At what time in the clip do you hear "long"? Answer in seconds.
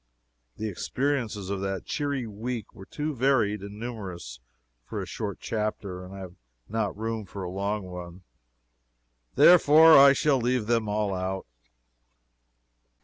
7.51-7.83